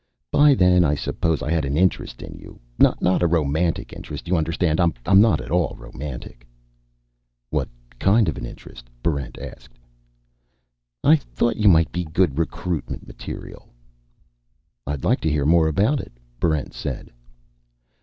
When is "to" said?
15.21-15.29